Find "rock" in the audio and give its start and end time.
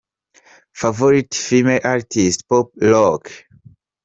2.81-3.29